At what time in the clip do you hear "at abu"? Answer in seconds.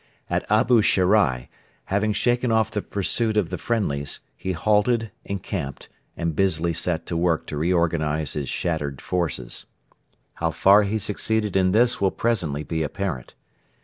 0.31-0.81